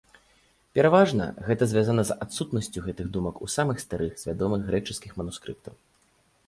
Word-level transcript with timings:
Пераважна, 0.77 1.27
гэта 1.49 1.67
звязана 1.73 2.05
з 2.11 2.17
адсутнасцю 2.27 2.79
гэтых 2.87 3.13
думак 3.19 3.35
у 3.47 3.51
самых 3.59 3.77
старых 3.85 4.11
з 4.23 4.33
вядомых 4.33 4.61
грэчаскіх 4.73 5.11
манускрыптаў. 5.21 5.73